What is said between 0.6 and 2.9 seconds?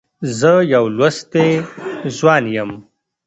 يو لوستی ځوان یم.